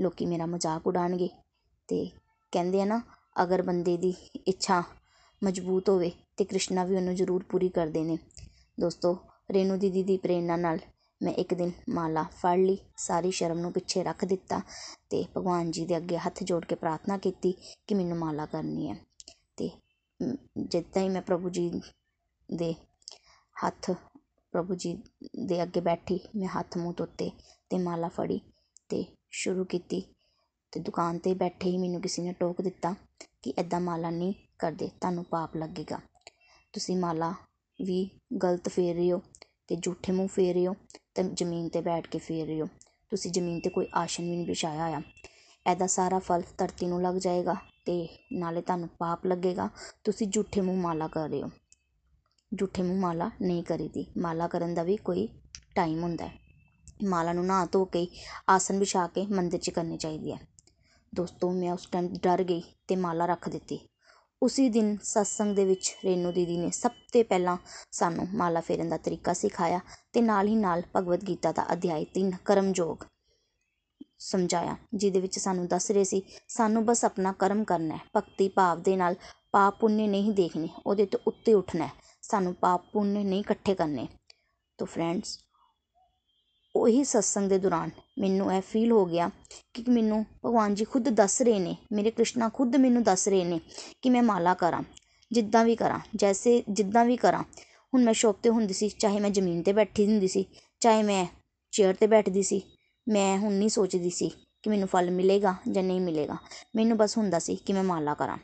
ਲੋਕ 0.00 0.22
ਮੇਰਾ 0.24 0.46
ਮਜ਼ਾਕ 0.46 0.86
ਉਡਾਉਣਗੇ 0.86 1.26
ਅਤੇ 1.28 2.04
ਕਹਿੰਦੇ 2.52 2.80
ਆ 2.80 2.84
ਨਾ, 2.84 3.00
ਅਗਰ 3.36 3.62
ਬੰਦੇ 3.62 3.96
ਦੀ 3.96 4.14
ਇੱਛਾ 4.46 4.82
ਮਜ਼ਬੂਤ 5.42 5.88
ਹੋਵੇ 5.88 6.10
ਤਾਂ 6.36 6.46
ਕ੍ਰਿਸ਼ਨਾ 6.46 6.84
ਵੀ 6.84 6.96
ਉਹਨੂੰ 6.96 7.14
ਜ਼ਰੂਰ 7.14 7.44
ਪੂਰੀ 7.50 7.68
ਕਰਦੇ 7.68 8.02
ਨੇ। 8.04 8.18
ਦੋਸਤੋ, 8.78 9.16
ਰੇਨੂ 9.50 9.76
ਦੀਦੀ 9.76 10.02
ਦੀ 10.02 10.16
ਪ੍ਰੇਰਨਾ 10.18 10.56
ਨਾਲ 10.56 10.78
ਮੈਂ 11.20 11.32
ਇੱਕ 11.34 11.54
ਦਿਨ 11.54 11.70
ਮਾਲਾ 11.90 12.22
ਫੜ 12.32 12.56
ਲਈ, 12.58 12.78
ਸਾਰੀ 12.98 13.30
ਸ਼ਰਮ 13.30 13.58
ਨੂੰ 13.58 13.72
ਪਿੱਛੇ 13.72 14.02
ਰੱਖ 14.04 14.24
ਦਿੱਤਾ 14.24 14.58
ਅਤੇ 14.58 15.24
ਭਗਵਾਨ 15.36 15.70
ਜੀ 15.70 15.84
ਦੇ 15.86 15.96
ਅੱਗੇ 15.96 16.16
ਹੱਥ 16.18 16.42
ਜੋੜ 16.42 16.64
ਕੇ 16.64 16.74
ਪ੍ਰਾਰਥਨਾ 16.74 17.16
ਕੀਤੀ 17.18 17.52
ਕਿ 17.86 17.94
ਮੈਨੂੰ 17.94 18.18
ਮਾਲਾ 18.18 18.46
ਕਰਨੀ 18.46 18.88
ਹੈ। 18.88 18.94
ਅਤੇ 18.94 19.70
ਜਿੱਦਾਂ 20.58 21.02
ਹੀ 21.02 21.08
ਮੈਂ 21.08 21.22
ਪ੍ਰਭੂ 21.22 21.50
ਜੀ 21.50 21.70
ਦੇ 22.48 22.74
ਹੱਥ 23.56 23.90
ਪ੍ਰਭੂ 24.56 24.74
ਜੀ 24.74 24.92
ਦੇ 25.46 25.62
ਅੱਗੇ 25.62 25.80
ਬੈਠੀ, 25.80 26.18
ਮੈਂ 26.36 26.48
ਹੱਥ 26.48 26.76
ਮੂੰਹ 26.78 26.94
ਧੋਤੇ 26.94 27.28
ਅਤੇ 27.28 27.78
ਮਾਲਾ 27.78 28.08
ਫੜੀ 28.08 28.38
ਅਤੇ 28.38 29.04
ਸ਼ੁਰੂ 29.30 29.64
ਕੀਤੀ 29.64 30.00
ਅਤੇ 30.00 30.80
ਦੁਕਾਨ 30.80 31.18
'ਤੇ 31.18 31.34
ਬੈਠੇ 31.34 31.70
ਹੀ 31.70 31.78
ਮੈਨੂੰ 31.78 32.00
ਕਿਸੇ 32.02 32.22
ਨੇ 32.22 32.32
ਟੋਕ 32.32 32.62
ਦਿੱਤਾ 32.62 32.94
ਕਿ 33.42 33.52
ਇੱਦਾਂ 33.58 33.80
ਮਾਲਾ 33.80 34.10
ਨਹੀਂ 34.10 34.32
ਕਰਦੇ, 34.58 34.88
ਤੁਹਾਨੂੰ 35.00 35.24
ਪਾਪ 35.24 35.56
ਲੱਗੇਗਾ। 35.56 35.98
ਤੁਸੀਂ 36.74 36.96
ਮਾਲਾ 36.96 37.32
ਵੀ 37.78 37.98
ਗਲਤ 38.42 38.68
ਫੇਰ 38.68 38.94
ਰਹੇ 38.94 39.10
ਹੋ 39.12 39.18
ਅਤੇ 39.18 39.76
ਝੂਠੇ 39.76 40.12
ਮੂੰਹ 40.12 40.28
ਫੇਰ 40.28 40.54
ਰਹੇ 40.54 40.66
ਹੋ 40.66 40.72
ਅਤੇ 40.72 41.22
ਜ਼ਮੀਨ 41.22 41.68
'ਤੇ 41.68 41.80
ਬੈਠ 41.80 42.06
ਕੇ 42.06 42.18
ਫੇਰ 42.18 42.46
ਰਹੇ 42.46 42.60
ਹੋ। 42.60 42.66
ਤੁਸੀਂ 43.12 43.30
ਜ਼ਮੀਨ 43.32 43.60
'ਤੇ 43.60 43.70
ਕੋਈ 43.70 43.86
ਆਸਣ 43.94 44.24
ਵੀ 44.24 44.36
ਨਹੀਂ 44.36 44.46
ਵਿਛਾਇਆ 44.46 44.84
ਹੋਇਆ। 44.84 45.02
ਇਹਦਾ 45.66 45.86
ਸਾਰਾ 45.86 46.18
ਫਲ 46.18 46.42
ਧਰਤੀ 46.58 46.86
ਨੂੰ 46.86 47.02
ਲੱਗ 47.02 47.16
ਜਾਏਗਾ 47.16 47.52
ਅਤੇ 47.52 48.08
ਨਾਲੇ 48.32 48.62
ਤੁਹਾਨੂੰ 48.62 48.88
ਪਾਪ 48.98 49.26
ਲੱਗੇਗਾ। 49.26 49.68
ਤੁਸੀਂ 50.04 50.28
ਝੂਠੇ 50.28 50.60
ਮੂੰਹ 50.60 50.82
ਮਾਲਾ 50.82 51.08
ਕਰ 51.08 51.28
ਰਹੇ 51.28 51.42
ਹੋ। 51.42 51.50
ਝੂਠੇ 52.52 52.82
ਮੂੰਹ 52.82 53.00
ਮਾਲਾ 53.00 53.30
ਨਹੀਂ 53.42 53.62
ਕਰੀਦੀ। 53.64 54.06
ਮਾਲਾ 54.18 54.48
ਕਰਨ 54.48 54.74
ਦਾ 54.74 54.82
ਵੀ 54.82 54.96
ਕੋਈ 54.96 55.28
ਟਾਈਮ 55.74 56.02
ਹੁੰਦਾ 56.02 56.26
ਹੈ। 56.26 56.38
ਮਾਲਾ 57.04 57.32
ਨੂੰ 57.32 57.46
ਨਹਾ 57.46 57.64
ਧੋ 57.64 57.84
ਕੇ 57.84 58.06
ਆਸਨ 58.48 58.78
ਵਿਛਾ 58.78 59.06
ਕੇ 59.06 59.26
ਮੰਦਰ 59.26 59.58
'ਚ 59.58 59.70
ਕਰਨੀ 59.70 59.96
ਚਾਹੀਦੀ 59.96 60.32
ਹੈ। 60.32 60.38
ਦੋਸਤੋ, 61.14 61.50
ਮੈਂ 61.50 61.72
ਉਸ 61.72 61.86
ਟਾਈਮ 61.86 62.08
ਡਰ 62.22 62.42
ਗਈ 62.42 62.60
ਅਤੇ 62.60 62.96
ਮਾਲਾ 62.96 63.26
ਰੱਖ 63.26 63.48
ਦਿੱਤੀ। 63.48 63.78
ਉਸੀ 64.42 64.68
ਦਿਨ 64.68 64.96
ਸਤਸੰਗ 65.02 65.56
ਦੇ 65.56 65.64
ਵਿੱਚ 65.64 65.96
ਰੇਨੂ 66.04 66.32
ਦੀਦੀ 66.32 66.56
ਨੇ 66.56 66.70
ਸਭ 66.70 66.90
ਤੋਂ 67.12 67.24
ਪਹਿਲਾਂ 67.24 67.56
ਸਾਨੂੰ 67.90 68.26
ਮਾਲਾ 68.34 68.60
ਫੇਰਨ 68.60 68.88
ਦਾ 68.88 68.96
ਤਰੀਕਾ 68.96 69.32
ਸਿਖਾਇਆ 69.32 69.78
ਅਤੇ 69.78 70.20
ਨਾਲ 70.20 70.48
ਹੀ 70.48 70.54
ਨਾਲ 70.54 70.82
ਭਗਵਦ 70.96 71.28
ਗੀਤਾ 71.28 71.52
ਦਾ 71.52 71.66
ਅਧਿਆਇ 71.72 72.04
ਤਿੰਨ 72.04 72.32
ਕਰਮਯੋਗ 72.44 73.04
ਸਮਝਾਇਆ, 74.18 74.76
ਜਿਹਦੇ 74.94 75.20
ਵਿੱਚ 75.20 75.38
ਸਾਨੂੰ 75.38 75.66
ਦੱਸ 75.66 75.90
ਰਹੇ 75.90 76.04
ਸੀ, 76.04 76.22
ਸਾਨੂੰ 76.48 76.84
ਬਸ 76.84 77.04
ਆਪਣਾ 77.04 77.32
ਕਰਮ 77.32 77.64
ਕਰਨਾ 77.64 77.94
ਹੈ। 77.94 78.00
ਭਗਤੀ 78.16 78.48
ਭਾਵ 78.48 78.82
ਦੇ 78.82 78.96
ਨਾਲ 78.96 79.14
ਪਾਪ 79.52 79.78
ਪੁੰਨ 79.80 79.96
ਨਹੀਂ 80.10 80.32
ਦੇਖਣੇ, 80.32 80.68
ਉਹਦੇ 80.86 81.06
ਤੋਂ 81.06 81.20
ਉੱਤੇ 81.26 81.54
ਉੱਠਣਾ 81.54 81.88
ਸਾਨੂੰ 82.28 82.54
ਪਾਪ 82.54 82.84
ਪੁੰਨ 82.92 83.08
ਨਹੀਂ 83.08 83.40
ਇਕੱਠੇ 83.40 83.74
ਕਰਨੇ। 83.74 84.06
ਤੋ 84.78 84.84
ਫਰੈਂਡਸ 84.84 85.38
ਉਹੀ 86.74 87.04
ਸਤਸੰਗ 87.04 87.48
ਦੇ 87.48 87.58
ਦੌਰਾਨ 87.58 87.90
ਮੈਨੂੰ 88.18 88.52
ਇਹ 88.52 88.62
ਫੀਲ 88.62 88.92
ਹੋ 88.92 89.04
ਗਿਆ 89.06 89.28
ਕਿ 89.74 89.84
ਮੈਨੂੰ 89.88 90.24
ਭਗਵਾਨ 90.44 90.74
ਜੀ 90.74 90.84
ਖੁਦ 90.84 91.08
ਦੱਸ 91.08 91.40
ਰਹੇ 91.42 91.58
ਨੇ, 91.58 91.76
ਮੇਰੇ 91.92 92.10
ਕ੍ਰਿਸ਼ਨਾ 92.10 92.48
ਖੁਦ 92.48 92.76
ਮੈਨੂੰ 92.76 93.02
ਦੱਸ 93.02 93.28
ਰਹੇ 93.28 93.44
ਨੇ 93.44 93.60
ਕਿ 94.02 94.10
ਮੈਂ 94.10 94.22
ਮਾਲਾ 94.22 94.54
ਕਰਾਂ, 94.54 94.82
ਜਿੱਦਾਂ 95.30 95.64
ਵੀ 95.64 95.76
ਕਰਾਂ, 95.76 96.00
ਜੈਸੇ 96.16 96.62
ਜਿੱਦਾਂ 96.68 97.04
ਵੀ 97.04 97.16
ਕਰਾਂ। 97.16 97.42
ਹੁਣ 97.94 98.04
ਮੈਂ 98.04 98.12
ਸ਼ੋਪ 98.12 98.36
'ਤੇ 98.36 98.50
ਹੁੰਦੀ 98.50 98.74
ਸੀ, 98.74 98.88
ਚਾਹੇ 98.88 99.20
ਮੈਂ 99.20 99.30
ਜ਼ਮੀਨ 99.30 99.62
'ਤੇ 99.62 99.72
ਬੈਠੀ 99.72 100.06
ਹੁੰਦੀ 100.06 100.28
ਸੀ, 100.28 100.44
ਚਾਹੇ 100.80 101.02
ਮੈਂ 101.02 101.26
ਚੇਅਰ 101.72 101.94
'ਤੇ 101.94 102.06
ਬੈਠਦੀ 102.06 102.42
ਸੀ, 102.42 102.62
ਮੈਂ 103.06 103.38
ਹੁਣ 103.38 103.52
ਨਹੀਂ 103.52 103.68
ਸੋਚਦੀ 103.68 104.10
ਸੀ 104.10 104.28
ਕਿ 104.62 104.70
ਮੈਨੂੰ 104.70 104.88
ਫਲ 104.88 105.10
ਮਿਲੇਗਾ 105.10 105.54
ਜਾਂ 105.70 105.82
ਨਹੀਂ 105.82 106.00
ਮਿਲੇਗਾ। 106.00 106.36
ਮੈਨੂੰ 106.76 106.96
ਬਸ 106.96 107.16
ਹੁੰਦਾ 107.18 107.38
ਸੀ 107.38 107.56
ਕਿ 107.56 107.72
ਮੈਂ 107.72 107.84
ਮਾਲਾ 107.84 108.14
ਕਰਾਂ। 108.14 108.36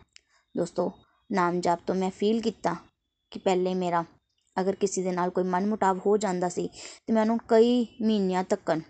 ਦੋਸਤੋ 0.54 0.90
ਨਾਮ 1.30 1.60
ਜਪ 1.60 1.78
ਤੋਂ 1.86 1.94
ਮੈਂ 1.94 2.10
ਫੀਲ 2.10 2.40
ਕੀਤਾ 2.40 2.76
ਕਿ 3.32 3.38
ਪਹਿਲੇ 3.38 3.74
ਮੇਰਾ 3.74 4.04
ਅਗਰ 4.56 4.74
ਕਿਸੇ 4.74 5.02
ਦੇ 5.02 5.12
ਨਾਲ 5.12 5.30
ਕੋਈ 5.30 5.44
ਮਨਮੁਟਾਵ 5.44 5.98
ਹੋ 6.06 6.16
ਜਾਂਦਾ 6.16 6.48
ਸੀ 6.48 6.68
ਤੇ 7.06 7.12
ਮੈਂ 7.12 7.22
ਉਹਨੂੰ 7.22 7.38
ਕਈ 7.48 7.86
ਮਹੀਨਿਆਂ 8.02 8.44
ਤੱਕ 8.44 8.80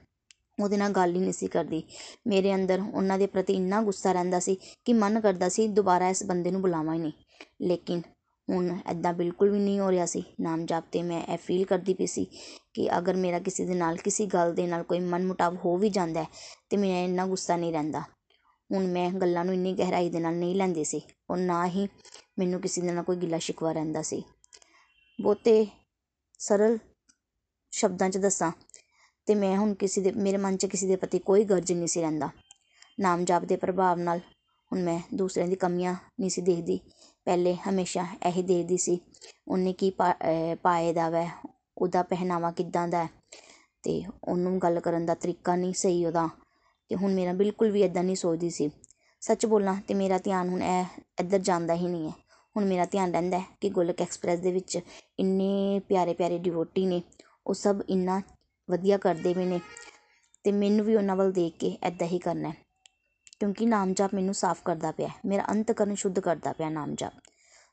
ਉਹਦੇ 0.60 0.76
ਨਾਲ 0.76 0.92
ਗੱਲ 0.92 1.14
ਹੀ 1.14 1.20
ਨਹੀਂ 1.20 1.32
ਸੀ 1.32 1.46
ਕਰਦੀ। 1.46 1.82
ਮੇਰੇ 2.26 2.54
ਅੰਦਰ 2.54 2.80
ਉਹਨਾਂ 2.94 3.18
ਦੇ 3.18 3.26
ਪ੍ਰਤੀ 3.26 3.52
ਇੰਨਾ 3.52 3.80
ਗੁੱਸਾ 3.82 4.12
ਰਹਿੰਦਾ 4.12 4.40
ਸੀ 4.40 4.56
ਕਿ 4.84 4.92
ਮਨ 4.92 5.20
ਕਰਦਾ 5.20 5.48
ਸੀ 5.48 5.66
ਦੁਬਾਰਾ 5.68 6.08
ਇਸ 6.08 6.22
ਬੰਦੇ 6.24 6.50
ਨੂੰ 6.50 6.60
ਬੁਲਾਵਾਂ 6.62 6.94
ਹੀ 6.94 6.98
ਨਹੀਂ। 6.98 7.12
ਲੇਕਿਨ 7.62 8.02
ਹੁਣ 8.48 8.78
ਐਦਾਂ 8.86 9.12
ਬਿਲਕੁਲ 9.12 9.50
ਵੀ 9.50 9.58
ਨਹੀਂ 9.58 9.80
ਹੋ 9.80 9.90
ਰਿਹਾ 9.90 10.06
ਸੀ। 10.06 10.22
ਨਾਮ 10.40 10.64
ਜਪ 10.66 10.84
'ਤੇ 10.90 11.02
ਮੈਂ 11.02 11.22
ਇਹ 11.32 11.38
ਫੀਲ 11.38 11.64
ਕਰਦੀ 11.64 11.94
ਪਈ 11.94 12.06
ਸੀ 12.06 12.24
ਕਿ 12.74 12.88
ਅਗਰ 12.98 13.16
ਮੇਰਾ 13.16 13.38
ਕਿਸੇ 13.38 13.64
ਦੇ 13.66 13.74
ਨਾਲ, 13.74 13.96
ਕਿਸੇ 13.96 14.26
ਗੱਲ 14.26 14.54
ਦੇ 14.54 14.66
ਨਾਲ 14.66 14.82
ਕੋਈ 14.82 15.00
ਮਨਮੁਟਾਵ 15.00 15.56
ਹੋ 15.64 15.76
ਵੀ 15.76 15.88
ਜਾਂਦਾ 15.88 16.24
ਤਾਂ 16.70 16.78
ਮੈਂ 16.78 17.04
ਇੰਨਾ 17.04 17.26
ਗੁੱਸਾ 17.26 17.56
ਨਹੀਂ 17.56 17.72
ਰਹਿੰਦਾ। 17.72 18.02
ਹੁਣ 18.72 18.86
ਮੈਂ 18.88 19.10
ਗੱਲਾਂ 19.12 19.44
ਨੂੰ 19.44 19.54
ਇੰਨੀ 19.54 19.72
ਗਹਿਰਾਈ 19.74 20.10
ਦੇ 20.10 20.20
ਨਾਲ 20.20 20.34
ਨਹੀਂ 20.34 20.54
ਲੈਂਦੀ 20.54 20.84
ਸੀ। 20.84 21.00
ਔਰ 21.30 21.38
ਨਾ 21.38 21.66
ਹੀ 21.66 21.88
ਮੈਨੂੰ 22.38 22.60
ਕਿਸੇ 22.60 22.80
ਦੇ 22.80 22.92
ਨਾਲ 22.92 23.04
ਕੋਈ 23.04 23.16
ਗਿਲਾ 23.16 23.38
ਸ਼ਿਕਵਾ 23.38 23.72
ਰਹਿੰਦਾ 23.72 24.02
ਸੀ। 24.02 24.22
ਬਹੁਤੇ 25.18 25.66
ਸਰਲ 26.40 26.78
ਸ਼ਬਦਾਂ 27.72 28.08
'ਚ 28.10 28.18
ਦੱਸਾਂ 28.18 28.50
ਤੇ 29.28 29.34
ਮੈਂ 29.34 29.56
ਹੁਣ 29.56 29.74
ਕਿਸੇ 29.74 30.00
ਦੇ, 30.00 30.12
ਮੇਰੇ 30.12 30.36
ਮਨ 30.36 30.56
'ਚ 30.56 30.66
ਕਿਸੇ 30.66 30.86
ਦੇ 30.86 30.96
ਪ੍ਰਤੀ 30.96 31.18
ਕੋਈ 31.18 31.44
ਗਰਜ 31.44 31.72
ਨਹੀਂ 31.72 31.86
ਸੀ 31.86 32.00
ਰਹਿੰਦਾ। 32.00 32.30
ਨਾਮ 33.00 33.24
ਜਪ 33.24 33.44
ਦੇ 33.44 33.56
ਪ੍ਰਭਾਵ 33.56 33.98
ਨਾਲ 33.98 34.20
ਹੁਣ 34.70 34.82
ਮੈਂ 34.82 34.98
ਦੂਸਰਿਆਂ 35.14 35.48
ਦੀ 35.48 35.56
ਕਮੀਆਂ 35.56 35.94
ਨਹੀਂ 36.20 36.30
ਸੀ 36.30 36.42
ਦੇਖਦੀ। 36.42 36.78
ਪਹਿਲੇ 37.26 37.54
ਹਮੇਸ਼ਾ 37.68 38.06
ਇਹੀ 38.26 38.42
ਦੇਖਦੀ 38.42 38.76
ਸੀ, 38.76 38.98
ਉਹਨੇ 39.48 39.72
ਕੀ 39.72 39.90
ਪਾਏ 40.62 40.92
ਦਾ 40.92 41.08
ਵੈ, 41.10 41.28
ਉਹਦਾ 41.78 42.02
ਪਹਿਨਾਵਾ 42.02 42.50
ਕਿੱਦਾਂ 42.50 42.86
ਦਾ 42.88 43.06
ਤੇ 43.84 44.02
ਉਹਨੂੰ 44.24 44.58
ਗੱਲ 44.58 44.80
ਕਰਨ 44.80 45.06
ਦਾ 45.06 45.14
ਤਰੀਕਾ 45.14 45.56
ਨਹੀਂ 45.56 45.74
ਸਹੀ 45.74 46.04
ਉਹਦਾ। 46.06 46.28
ਤੇ 46.92 46.96
ਹੁਣ 46.96 47.14
ਮੇਰਾ 47.14 47.32
ਬਿਲਕੁਲ 47.32 47.70
ਵੀ 47.70 47.82
ਇਦਾਂ 47.82 48.02
ਨਹੀਂ 48.04 48.16
ਸੋਚਦੀ 48.16 48.48
ਸੀ। 48.50 48.68
ਸੱਚ 49.22 49.44
ਬੋਲਾਂ 49.46 49.74
ਤੇ 49.88 49.94
ਮੇਰਾ 49.94 50.16
ਧਿਆਨ 50.18 50.48
ਹੁਣ 50.48 50.62
ਇਹ 50.62 50.84
ਇੱਧਰ 51.20 51.38
ਜਾਂਦਾ 51.38 51.74
ਹੀ 51.74 51.86
ਨਹੀਂ 51.86 52.08
ਹੈ। 52.08 52.12
ਹੁਣ 52.56 52.64
ਮੇਰਾ 52.64 52.84
ਧਿਆਨ 52.84 53.12
ਰਹਿੰਦਾ 53.12 53.38
ਹੈ 53.38 53.44
ਕਿ 53.60 53.68
ਗੋਲਕ 53.68 54.02
ਐਕਸਪ੍ਰੈਸ 54.02 54.40
ਦੇ 54.40 54.52
ਵਿੱਚ 54.52 54.78
ਇੰਨੇ 55.18 55.80
ਪਿਆਰੇ 55.88 56.14
ਪਿਆਰੇ 56.14 56.38
ਡਿਵੋਟੀ 56.38 56.84
ਨੇ, 56.86 57.00
ਉਹ 57.46 57.54
ਸਭ 57.54 57.80
ਇੰਨਾ 57.88 58.20
ਵਧੀਆ 58.68 58.98
ਕਰਦੇ 58.98 59.34
ਵੀ 59.34 59.44
ਨੇ 59.44 59.60
ਤੇ 60.44 60.52
ਮੈਨੂੰ 60.52 60.86
ਵੀ 60.86 60.96
ਉਹਨਾਂ 60.96 61.16
ਵੱਲ 61.16 61.32
ਦੇਖ 61.32 61.56
ਕੇ 61.56 61.76
ਐਦਾਂ 61.82 62.06
ਹੀ 62.06 62.18
ਕਰਨਾ 62.18 62.48
ਹੈ। 62.48 62.54
ਕਿਉਂਕਿ 63.40 63.66
ਨਾਮ 63.66 63.94
ਜਪ 63.94 64.14
ਮੈਨੂੰ 64.14 64.34
ਸਾਫ਼ 64.34 64.62
ਕਰਦਾ 64.64 64.90
ਪਿਆ 64.92 65.08
ਮੇਰਾ 65.26 65.44
ਅੰਤਕਰਨ 65.50 65.94
ਸ਼ੁੱਧ 65.94 66.20
ਕਰਦਾ 66.20 66.52
ਪਿਆ 66.52 66.68
ਨਾਮ 66.68 66.94
ਜਪ 66.94 67.20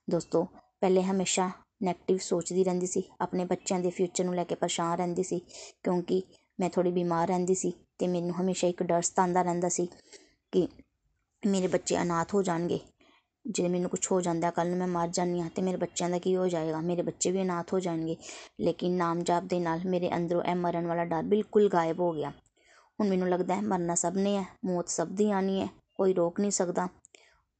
ਦੋਸਤੋ, 0.08 0.48
ਪਹਿਲੇ 0.82 1.04
ਹਮੇਸ਼ਾ 1.04 1.52
ਨੈਗੇਟਿਵ 1.84 2.18
ਸੋਚਦੀ 2.18 2.64
ਰਹਿੰਦੀ 2.64 2.88
ਸੀ, 2.88 3.04
ਆਪਣੇ 3.22 3.46
ਬੱਚਿਆਂ 3.46 3.80
ਦੇ 3.80 3.90
ਫਿਊਚਰ 3.90 4.24
ਨੂੰ 4.24 4.36
ਲੈ 4.36 4.44
ਕੇ 4.44 4.56
ਪਰੇਸ਼ਾਨ 4.56 4.98
ਰਹਿੰਦੀ 4.98 5.24
ਸੀ, 5.24 5.40
ਕਿਉਂਕਿ 5.84 6.22
ਮੈਂ 6.60 6.70
ਥੋੜੀ 6.70 6.92
ਬਿਮਾਰ 6.92 7.28
ਰਹਿੰਦੀ 7.28 7.56
ਸੀ 7.56 7.74
ਤੇ 8.00 8.08
ਮੈਨੂੰ 8.08 8.36
ਹਮੇਸ਼ਾ 8.36 8.68
ਇੱਕ 8.68 8.84
ਡਰ 8.84 9.02
ਸਤਾਉਂਦਾ 9.02 9.42
ਰਹਿੰਦਾ 9.42 9.70
ਸੀ 9.70 9.88
ਕਿ 10.54 10.68
ਮੇਰੇ 11.44 11.68
ਬੱਚੇ 11.68 12.02
ਅਨਾਥ 12.02 12.34
ਹੋ 12.34 12.42
ਜਾਣਗੇ 12.44 12.80
ਜੇ 13.46 13.68
ਮੈਨੂੰ 13.68 13.90
ਕੁਝ 13.90 14.00
ਹੋ 14.12 14.20
ਜਾਂਦਾ 14.22 14.50
ਕੱਲ 14.52 14.70
ਨੂੰ 14.70 14.78
ਮੈਂ 14.78 14.88
ਮਰ 14.88 15.08
ਜਾਂਦੀ 15.08 15.40
ਹਾਂ 15.42 15.50
ਤੇ 15.50 15.62
ਮੇਰੇ 15.62 15.78
ਬੱਚਿਆਂ 15.78 16.10
ਦਾ 16.10 16.18
ਕੀ 16.20 16.36
ਹੋ 16.36 16.48
ਜਾਏਗਾ 16.48 16.80
ਮੇਰੇ 16.82 17.02
ਬੱਚੇ 17.02 17.32
ਵੀ 17.32 17.42
ਅਨਾਥ 17.42 17.74
ਹੋ 17.74 17.80
ਜਾਣਗੇ 17.80 18.16
ਲੇਕਿਨ 18.60 18.98
ਨਾਮ 18.98 19.24
ਜਾਪ 19.24 19.44
ਦੇ 19.44 19.60
ਨਾਲ 19.60 19.82
ਮੇਰੇ 19.86 20.10
ਅੰਦਰੋਂ 20.16 20.44
ਇਹ 20.44 20.56
ਮਰਨ 20.56 20.88
ਵਾਲਾ 20.88 21.06
ਡਰ 21.06 21.24
ਬਿਲਕੁਲ 21.24 21.70
ਗਾਇਬ 21.70 22.00
ਹੋ 22.00 22.12
ਗਿਆ 22.14 22.30
ਹੁਣ 22.30 23.10
ਮੈਨੂੰ 23.10 23.30
ਲੱਗਦਾ 23.30 23.56
ਹੈ 23.56 23.62
ਮਰਨਾ 23.62 23.96
ਸਭ 23.96 24.18
ਨੇ 24.18 24.36
ਹੈ 24.38 24.46
ਮੌਤ 24.66 24.90
ਸਭ 24.90 25.08
ਦੀ 25.08 25.30
ਆਣੀ 25.32 25.62
ਹੈ 25.62 25.68
ਕੋਈ 25.94 26.14
ਰੋਕ 26.14 26.40
ਨਹੀਂ 26.40 26.52
ਸਕਦਾ 26.52 26.88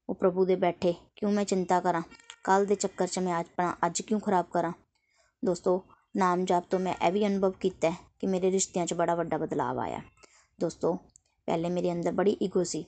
ਉਹ 0.10 0.16
ਪ੍ਰਭੂ 0.16 0.46
ਦੇ 0.46 0.56
ਬੈਠੇ 0.56 0.94
ਕਿਉਂ 1.16 1.32
ਮੈਂ 1.32 1.46
ਚਿੰਤਾ 1.46 1.80
ਕਰਾਂ 1.80 2.02
ਕੱਲ 2.44 2.66
ਦੇ 2.66 2.76
ਚੱਕਰ 2.76 3.08
'ਚ 3.08 3.20
ਮੈਂ 3.20 3.40
ਅੱਜ 3.40 3.48
ਅੱਜ 3.86 4.02
ਕਿਉਂ 4.02 4.20
ਖਰਾਬ 4.20 4.46
ਕਰਾਂ 4.46 4.72
ਦੋਸਤੋ 5.44 5.82
ਨਾਮ 6.16 6.46
ਜਾਪ 6.46 6.64
ਤੋਂ 6.70 6.80
ਮੈਂ 6.80 6.94
ਇਹ 7.08 7.12
ਵੀ 7.12 7.26
ਅਨੁਭਵ 7.28 7.52
ਕੀਤਾ 7.60 7.92
ਕਿ 8.20 8.28
ਮੇਰੇ 8.28 8.52
ਰਿਸ਼ਤਿਆਂ 8.52 8.86
'ਚ 8.86 8.94
ਬੜਾ 8.94 9.16
ਵੱਡਾ 9.16 9.38
ਬਦਲਾਅ 9.38 9.78
ਆਇਆ। 9.78 10.02
ਦੋਸਤੋ, 10.62 10.94
ਪਹਿਲੇ 11.46 11.70
ਮੇਰੇ 11.70 11.92
ਅੰਦਰ 11.92 12.12
ਬੜੀ 12.12 12.38
ਈਗੋ 12.44 12.64
ਸੀ। 12.64 12.86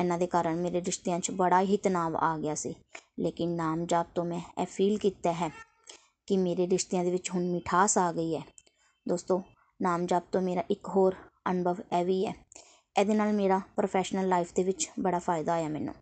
ਇਹਨਾਂ 0.00 0.18
ਦੇ 0.18 0.26
ਕਾਰਨ 0.26 0.56
ਮੇਰੇ 0.56 0.80
ਰਿਸ਼ਤਿਆਂ 0.80 1.20
'ਚ 1.20 1.30
ਬੜਾ 1.30 1.60
ਹੀ 1.60 1.76
ਤਣਾਅ 1.76 2.10
ਆ 2.10 2.38
ਗਿਆ 2.38 2.54
ਸੀ। 2.54 2.74
ਲੇਕਿਨ 3.18 3.50
ਨਾਮ 3.50 3.86
ਜਾਪ 3.86 4.06
ਤੋਂ 4.14 4.24
ਮੈਂ 4.24 4.40
ਇਹ 4.62 4.66
ਫੀਲ 4.66 4.98
ਕੀਤਾ 4.98 5.32
ਹੈ 5.32 5.50
ਕਿ 6.26 6.36
ਮੇਰੇ 6.36 6.66
ਰਿਸ਼ਤਿਆਂ 6.66 7.04
ਦੇ 7.04 7.10
ਵਿੱਚ 7.10 7.30
ਹੁਣ 7.30 7.44
ਮਿਠਾਸ 7.44 7.98
ਆ 7.98 8.12
ਗਈ 8.12 8.36
ਹੈ। 8.36 8.42
ਦੋਸਤੋ 9.08 9.42
ਨਾਮ 9.82 10.06
ਜਾਪ 10.06 10.24
ਤੋਂ 10.32 10.42
ਮੇਰਾ 10.42 10.64
ਇੱਕ 10.70 10.88
ਹੋਰ 10.88 11.14
ਅਨੁਭਵ 11.50 11.76
ਇਹ 12.00 12.04
ਵੀ 12.04 12.26
ਹੈ। 12.26 12.34
ਇਹਦੇ 13.00 13.14
ਨਾਲ 13.14 13.32
ਮੇਰਾ 13.32 13.60
ਪ੍ਰੋਫੈਸ਼ਨਲ 13.76 14.28
ਲਾਈਫ 14.28 14.54
ਦੇ 14.54 14.62
ਵਿੱਚ 14.62 14.90
ਬੜਾ 15.00 15.18
ਫਾਇਦਾ 15.18 15.52
ਆਇਆ 15.52 15.68
ਮੈਨੂੰ। 15.68 15.94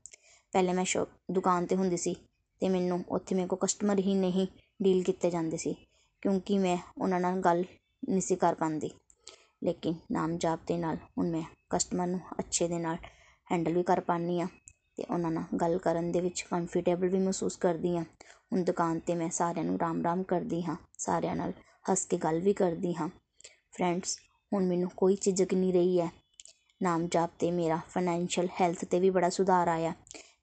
ਪਹਿਲੇ 0.52 0.72
ਮੈਂ 0.72 0.84
ਸ਼ੋ 0.84 1.06
ਦੁਕਾਨ 1.30 1.64
'ਤੇ 1.64 1.76
ਹੁੰਦੀ 1.76 1.96
ਸੀ 1.96 2.12
ਅਤੇ 2.12 2.68
ਮੈਨੂੰ 2.68 3.04
ਉੱਥੇ 3.08 3.34
ਮੇਰੇ 3.34 3.46
ਕੋਲ 3.46 3.58
ਕਸਟਮਰ 3.62 3.98
ਹੀ 3.98 4.14
ਨਹੀਂ 4.14 4.46
ਡੀਲ 4.82 5.02
ਕੀਤੇ 5.02 5.30
ਜਾਂਦੇ 5.30 5.56
ਸੀ। 5.56 5.74
ਕਿਉਂਕਿ 6.20 6.58
ਮੈਂ 6.58 6.78
ਉਹਨਾਂ 6.98 7.20
ਨਾਲ 7.20 7.40
ਗੱਲ 7.40 7.64
ਨਹੀਂ 8.02 8.20
ਸੀ 8.20 8.36
ਕਰ 8.36 8.54
ਪਾਉਂਦੀ। 8.54 8.90
ਲੇਕਿਨ 9.62 9.94
ਨਾਮ 10.12 10.36
ਜਾਪ 10.38 10.60
ਦੇ 10.66 10.76
ਨਾਲ, 10.78 10.96
ਹੁਣ 11.18 11.30
ਮੈਂ 11.30 11.42
ਕਸਟਮਰ 11.70 12.06
ਨੂੰ 12.06 12.20
ਅੱਛੇ 12.38 12.68
ਦੇ 12.68 12.78
ਨਾਲ 12.78 12.96
ਹੈਂਡਲ 13.48 13.72
ਵੀ 13.72 13.82
ਕਰ 13.82 14.00
ਪਾਉਂਦੀ 14.00 14.40
ਹਾਂ 14.40 14.46
ਅਤੇ 14.46 15.04
ਉਹਨਾਂ 15.10 15.30
ਨਾਲ 15.30 15.56
ਗੱਲ 15.60 15.78
ਕਰਨ 15.78 16.10
ਦੇ 16.12 16.20
ਵਿੱਚ 16.20 16.42
ਕੰਫਰਟੇਬਲ 16.42 17.08
ਵੀ 17.08 17.18
ਮਹਿਸੂਸ 17.18 17.56
ਕਰਦੀ 17.56 17.96
ਹਾਂ। 17.96 18.04
ਹੁਣ 18.52 18.64
ਦੁਕਾਨ 18.64 18.98
'ਤੇ 19.00 19.14
ਮੈਂ 19.14 19.28
ਸਾਰਿਆਂ 19.30 19.64
ਨੂੰ 19.64 19.78
ਰਾਮ 19.78 20.02
ਰਾਮ 20.02 20.22
ਕਰਦੀ 20.22 20.62
ਹਾਂ, 20.62 20.76
ਸਾਰਿਆਂ 20.98 21.36
ਨਾਲ 21.36 21.52
ਹੱਸ 21.90 22.04
ਕੇ 22.06 22.16
ਗੱਲ 22.16 22.40
ਵੀ 22.40 22.52
ਕਰਦੀ 22.52 22.94
ਹਾਂ। 22.94 23.08
ਫਰੈਂਡਸ 23.72 24.18
ਹੁਣ 24.52 24.66
ਮੈਨੂੰ 24.66 24.90
ਕੋਈ 24.96 25.16
ਝਿਜਕ 25.16 25.54
ਨਹੀਂ 25.54 25.72
ਰਹੀ 25.72 26.00
ਹੈ। 26.00 26.10
ਨਾਮ 26.80 27.06
ਜਾਪ 27.08 27.30
'ਤੇ 27.38 27.50
ਮੇਰਾ 27.50 27.80
ਫਾਈਨੈਂਸ਼ੀਅਲ 27.88 28.48
ਹੈਲਥ 28.60 28.84
'ਤੇ 28.84 29.00
ਵੀ 29.00 29.10
ਬੜਾ 29.10 29.28
ਸੁਧਾਰ 29.30 29.68
ਆਇਆ। 29.68 29.92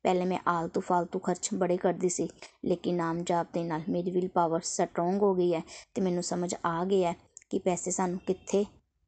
ਪਹਿਲੇ 0.04 0.26
ਮੈਂ 0.26 0.38
ਆਲਤੂ 0.48 0.82
ਫਾਲਤੂ 0.82 1.20
ਖਰਚ 1.20 1.50
ਬੜੇ 1.54 1.78
ਕਰਦੀ 1.78 2.10
ਸੀ, 2.10 2.28
ਲੇਕਿਨ 2.66 2.96
ਨਾਮ 2.96 3.24
ਜਾਪ 3.24 3.48
ਦੇ 3.54 3.64
ਨਾਲ 3.64 3.82
ਮੇਰੀ 3.90 4.12
ਵਿਲ 4.12 4.28
ਪਾਵਰ 4.28 4.62
ਸਟਰੋਂਗ 4.66 5.22
ਹੋ 5.22 5.34
ਗਈ 5.36 5.54
ਹੈ 5.54 5.62
ਤੇ 5.96 6.02
ਮੈਨੂੰ 6.02 6.24
ਸਮਝ 6.24 6.54
ਆ 6.66 6.84
ਗਿਆ 6.86 7.14
ਕਿ 7.50 7.60
ਪੈਸੇ 7.60 7.92
ਸਾਨੂੰ 7.92 8.20
ਕਿੱਥੇ 8.20 8.66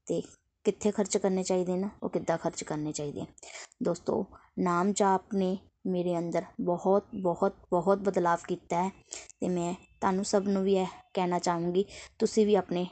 ਤੇ 0.08 0.22
ਕਿੱਥੇ 0.64 0.92
ਖਰਚ 0.92 1.18
ਕਰਨੇ 1.18 1.44
ਚਾਹੀਦੇ 1.44 1.76
ਨੇ, 1.76 1.90
ਉਹ 2.04 2.10
ਕਿੱਦਾਂ 2.10 2.38
ਖਰਚ 2.38 2.64
ਕਰਨੇ 2.64 2.92
ਚਾਹੀਦੇ 2.92 3.26
ਦੋਸਤੋ, 3.84 4.26
ਨਾਮ 4.60 4.94
ਜਾਪ 4.94 5.34
ਨੇ 5.34 5.58
ਮੇਰੇ 5.88 6.18
ਅੰਦਰ 6.18 6.44
ਬਹੁਤ 6.62 7.06
ਬਹੁਤ 7.16 7.56
ਬਹੁਤ 7.72 8.00
ਬਦਲਾਵ 8.00 8.40
ਕੀਤਾ 8.48 8.84
ਹੈ 8.84 8.90
ਤੇ 9.40 9.50
ਮੈਂ 9.50 9.74
ਤੁਹਾਨੂੰ 9.74 10.26
ਸਭ 10.26 10.48
ਨੂੰ 10.48 10.64
ਵੀ 10.64 10.76
ਇਹ 10.76 10.88
ਕਹਿਣਾ 11.14 11.40
ਚਾਹੂੰਗੀ, 11.40 11.86
ਤੁਸੀਂ 12.20 12.46
ਵੀ 12.46 12.56
ਆਪਣੇ 12.56 12.88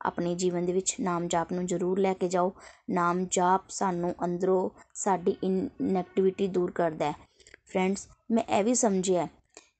ਆਪਣੇ 0.00 0.34
ਜੀਵਨ 0.34 0.66
ਦੇ 0.66 0.72
ਵਿੱਚ 0.72 0.94
ਨਾਮ 1.00 1.28
ਜਾਪ 1.28 1.52
ਨੂੰ 1.52 1.66
ਜ਼ਰੂਰ 1.66 1.98
ਲੈ 1.98 2.12
ਕੇ 2.14 2.28
ਜਾਓ। 2.28 2.52
ਨਾਮ 2.90 3.24
ਜਾਪ 3.30 3.68
ਸਾਨੂੰ 3.68 4.14
ਅੰਦਰੋਂ 4.24 4.68
ਸਾਡੀ 4.94 5.36
ਇਨੈਕਟਿਵਿਟੀ 5.42 6.48
ਦੂਰ 6.48 6.70
ਕਰਦਾ 6.70 7.10
ਹੈ। 7.10 7.14
ਫਰੈਂਡਸ 7.72 8.08
ਮੈਂ 8.30 8.44
ਇਹ 8.58 8.64
ਵੀ 8.64 8.74
ਸਮਝਿਆ 8.74 9.26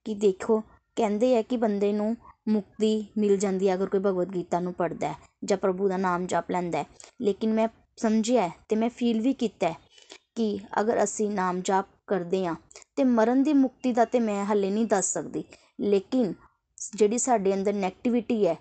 ਕਿ 0.05 0.15
ਦੇਖੋ, 0.15 0.63
ਕਹਿੰਦੇ 0.97 1.37
ਆ 1.37 1.43
ਕਿ 1.43 1.57
ਬੰਦੇ 1.57 1.93
ਨੂੰ 1.93 2.17
ਮੁਕਤੀ 2.49 2.91
ਮਿਲ 3.19 3.37
ਜਾਂਦੀ 3.37 3.69
ਹੈ 3.69 3.75
ਅਗਰ 3.75 3.87
ਕੋਈ 3.87 4.01
ਭਗਵਦ 4.01 4.35
ਗੀਤਾ 4.35 4.61
ਨੂੰ 4.61 4.73
ਪੜ੍ਹਦਾ 4.75 5.15
ਜਾਂ 5.45 5.59
ਪ੍ਰਭੂ 5.59 5.89
ਦਾ 5.89 5.97
ਨਾਮ 5.97 6.27
ਜਪ 6.27 6.51
ਲੈਂਦਾ 6.51 6.85
ਲੇਕਿਨ 7.23 7.53
ਮੈਂ 7.55 7.69
ਸਮਝਿਆ 7.97 8.49
ਤੇ 8.69 8.77
ਮੈਂ 8.77 8.89
ਫੀਲ 8.91 9.21
ਵੀ 9.21 9.33
ਕੀਤਾ 9.35 9.73
ਕਿ 10.37 10.59
ਅਗਰ 10.81 11.03
ਅਸੀਂ 11.05 11.31
ਨਾਮ 11.31 11.61
ਜਾਪ 11.61 11.87
ਕਰਦੇ 12.07 12.45
ਹਾਂ 12.47 12.55
ਤੇ 12.97 13.05
ਮਰਨ 13.05 13.43
ਦੀ 13.43 13.53
ਮੁਕਤੀ 13.53 13.93
ਦਾ 13.93 14.05
ਤੇ 14.05 14.21
ਮੈਂ 14.21 14.45
ਹੱਲੇ 14.45 14.71
ਨਹੀਂ 14.71 14.87
ਦੱਸ 14.87 15.13
ਸਕਦੀ। 15.13 15.45
ਲੇਕਿਨ 15.81 16.33
ਜਿਹੜੀ 16.79 17.19
ਸਾਡੇ 17.19 17.55
ਅੰਦਰ 17.55 17.73
ਨੈਗੇਟਿਵਿਟੀ 17.75 18.47
ਹੈ 18.47 18.57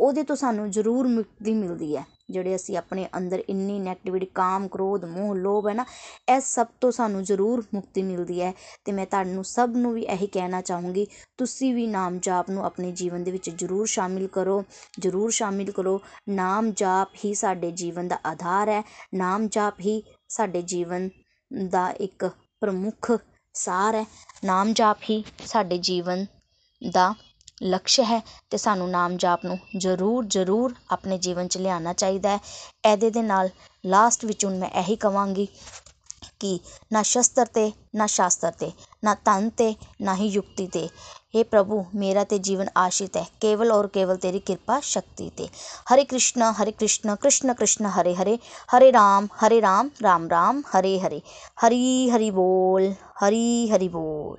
ਉਹਦੇ 0.00 0.22
ਤੋਂ 0.22 0.36
ਸਾਨੂੰ 0.36 0.70
ਜ਼ਰੂਰ 0.70 1.08
ਮੁਕਤੀ 1.08 1.54
ਮਿਲਦੀ 1.54 1.96
ਹੈ। 1.96 2.04
ਜਿਹੜੇ 2.30 2.56
ਅਸੀਂ 2.56 2.76
ਆਪਣੇ 2.76 3.08
ਅੰਦਰ 3.16 3.42
ਇੰਨੀ 3.48 3.78
ਨੈਗੇਟਿਵਿਟੀ 3.78 4.26
ਕਾਮ, 4.26 4.68
ਕ੍ਰੋਧ, 4.68 5.04
ਮੋਹ, 5.04 5.34
ਲੋਭ 5.34 5.68
ਹੈ 5.68 5.74
ਨਾ, 5.74 5.84
ਇਹ 6.34 6.40
ਸਭ 6.40 6.66
ਤੋਂ 6.80 6.92
ਸਾਨੂੰ 6.92 7.24
ਜ਼ਰੂਰ 7.24 7.64
ਮੁਕਤੀ 7.74 8.02
ਮਿਲਦੀ 8.02 8.42
ਹੈ। 8.42 8.54
ਤੇ 8.84 8.92
ਮੈਂ 8.92 9.06
ਤੁਹਾਨੂੰ 9.06 9.44
ਸਭ 9.44 9.70
ਨੂੰ 9.76 9.94
ਵੀ 9.94 10.02
ਇਹੀ 10.02 10.26
ਕਹਿਣਾ 10.26 10.60
ਚਾਹੂੰਗੀ, 10.60 11.06
ਤੁਸੀਂ 11.36 11.74
ਵੀ 11.74 11.86
ਨਾਮ 11.86 12.18
ਜਾਪ 12.18 12.50
ਨੂੰ 12.50 12.64
ਆਪਣੇ 12.64 12.92
ਜੀਵਨ 12.92 13.24
ਦੇ 13.24 13.30
ਵਿੱਚ 13.30 13.50
ਜ਼ਰੂਰ 13.50 13.86
ਸ਼ਾਮਿਲ 13.86 14.26
ਕਰੋ। 14.26 14.64
ਜ਼ਰੂਰ 15.00 15.30
ਸ਼ਾਮਿਲ 15.30 15.70
ਕਰੋ। 15.70 16.00
ਨਾਮ 16.28 16.72
ਜਾਪ 16.72 17.08
ਹੀ 17.24 17.34
ਸਾਡੇ 17.34 17.70
ਜੀਵਨ 17.70 18.08
ਦਾ 18.08 18.18
ਆਧਾਰ 18.26 18.68
ਹੈ। 18.68 18.82
ਨਾਮ 19.14 19.48
ਜਾਪ 19.48 19.74
ਹੀ 19.80 20.02
ਸਾਡੇ 20.28 20.62
ਜੀਵਨ 20.62 21.08
ਦਾ 21.68 21.90
ਇੱਕ 21.90 22.30
ਪ੍ਰਮੁੱਖ 22.60 23.12
ਸਾਰ 23.54 23.94
ਹੈ। 23.94 24.04
ਨਾਮ 24.44 24.72
ਜਾਪ 24.72 24.98
ਹੀ 25.10 25.24
ਸਾਡੇ 25.46 25.78
ਜੀਵਨ 25.78 26.26
ਦਾ 26.90 27.14
ਲਕਸ਼ 27.60 28.00
ਹੈ 28.00 28.20
ਤੇ 28.50 28.56
ਸਾਨੂੰ 28.56 28.88
ਨਾਮ 28.90 29.16
ਜਾਪ 29.16 29.44
ਨੂੰ 29.44 29.58
ਜ਼ਰੂਰ 29.76 30.24
ਜ਼ਰੂਰ 30.26 30.74
ਆਪਣੇ 30.90 31.18
ਜੀਵਨ 31.18 31.48
'ਚ 31.48 31.58
ਲਿਆਉਣਾ 31.58 31.92
ਚਾਹੀਦਾ 31.92 32.30
ਹੈ। 32.30 32.38
ਇਹਦੇ 32.86 33.10
ਦੇ 33.10 33.22
ਨਾਲ 33.22 33.50
ਲਾਸਟ 33.84 34.24
ਵਿੱਚ 34.24 34.44
ਹੁਣ 34.44 34.58
ਮੈਂ 34.58 34.70
ਇਹੀ 34.80 34.96
ਕਵਾਂਗੀ 34.96 35.48
ਕਿ 36.40 36.58
ਨਾ 36.92 37.02
ਸ਼ਸਤਰ 37.02 37.46
'ਤੇ, 37.46 37.70
ਨਾ 37.94 38.06
ਸ਼ਾਸਤਰ 38.06 38.50
'ਤੇ, 38.50 38.70
ਨਾ 39.04 39.14
ਧਨ 39.14 39.48
'ਤੇ, 39.50 39.74
ਨਾ 40.00 40.14
ਹੀ 40.14 40.26
ਯੁਕਤੀ 40.26 40.66
'ਤੇ। 40.66 40.88
हे 41.36 41.44
ਪ੍ਰਭੂ, 41.44 41.84
ਮੇਰਾ 41.94 42.24
ਤੇ 42.24 42.38
ਜੀਵਨ 42.38 42.68
ਆਸ਼ਿਤ 42.76 43.16
ਹੈ। 43.16 43.24
ਕੇਵਲ 43.40 43.72
ਔਰ 43.72 43.86
ਕੇਵਲ 43.86 44.16
ਤੇਰੀ 44.16 44.38
ਕਿਰਪਾ 44.40 44.78
ਸ਼ਕਤੀ 44.82 45.30
'ਤੇ। 45.30 45.48
ਹਰੇ 45.92 46.04
ਕ੍ਰਿਸ਼ਨ 46.04 46.42
ਹਰੇ 46.62 46.72
ਕ੍ਰਿਸ਼ਨ 46.72 47.14
ਕ੍ਰਿਸ਼ਨ 47.14 47.52
ਕ੍ਰਿਸ਼ਨ, 47.54 47.86
ਹਰੇ 47.86 48.14
ਹਰੇ। 48.14 48.38
ਹਰੇ 48.76 48.92
ਰਾਮ 48.92 49.26
ਹਰੇ 49.46 49.60
ਰਾਮ 49.60 49.90
ਰਾਮ 50.02 50.28
ਰਾਮ, 50.30 50.62
ਹਰੇ 50.70 50.98
ਹਰੇ। 51.00 51.20
ਹਰੀ 51.66 52.10
ਹਰੀ 52.10 52.30
ਬੋਲ, 52.30 52.92
ਹਰੀ 53.24 53.70
ਹਰੀ 53.70 53.88
ਬੋਲ। 53.88 54.38